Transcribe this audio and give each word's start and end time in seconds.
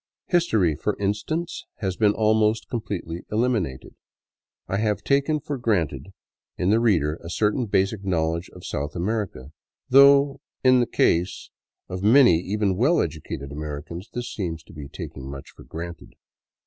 History, 0.29 0.75
for 0.75 0.97
instance, 0.97 1.65
has 1.75 1.95
been 1.95 2.13
almost 2.13 2.67
completely 2.67 3.21
eliminated. 3.31 3.93
I 4.67 4.77
have 4.77 5.03
taken 5.03 5.39
for 5.39 5.59
granted 5.59 6.07
in 6.57 6.71
the 6.71 6.79
reader 6.79 7.19
a 7.23 7.29
certain 7.29 7.67
basic 7.67 8.03
knowledge 8.03 8.49
of 8.49 8.65
South 8.65 8.95
America, 8.95 9.51
though 9.89 10.41
in 10.63 10.79
the 10.79 10.87
case 10.87 11.51
of 11.87 12.01
many 12.01 12.39
even 12.39 12.75
well 12.77 12.99
educated 12.99 13.51
Americans 13.51 14.09
this 14.11 14.33
seems 14.33 14.63
to 14.63 14.73
be 14.73 14.87
taking 14.87 15.29
much 15.29 15.51
for 15.51 15.63
granted. 15.65 16.15